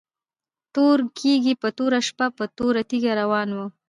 [0.73, 3.65] تور کيږی په توره شپه په توره تيږه روان وو